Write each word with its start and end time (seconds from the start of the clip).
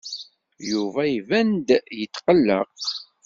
Yuba 0.69 1.01
iban-d 1.17 1.67
yetqelleq. 1.99 2.81